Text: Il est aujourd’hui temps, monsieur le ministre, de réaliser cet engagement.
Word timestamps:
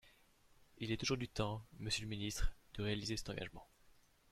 Il 0.79 0.91
est 0.91 1.03
aujourd’hui 1.03 1.29
temps, 1.29 1.63
monsieur 1.77 2.05
le 2.05 2.09
ministre, 2.09 2.51
de 2.73 2.81
réaliser 2.81 3.17
cet 3.17 3.29
engagement. 3.29 3.67